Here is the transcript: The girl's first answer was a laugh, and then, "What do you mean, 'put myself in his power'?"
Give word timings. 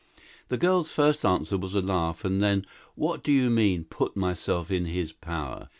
The 0.49 0.57
girl's 0.57 0.89
first 0.91 1.23
answer 1.23 1.59
was 1.59 1.75
a 1.75 1.79
laugh, 1.79 2.25
and 2.25 2.41
then, 2.41 2.65
"What 2.95 3.21
do 3.23 3.31
you 3.31 3.51
mean, 3.51 3.83
'put 3.83 4.17
myself 4.17 4.71
in 4.71 4.85
his 4.85 5.11
power'?" 5.11 5.69